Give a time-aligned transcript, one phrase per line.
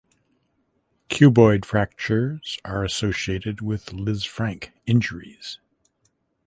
[1.09, 5.59] Cuboid fractures are associated with Lisfranc injuries.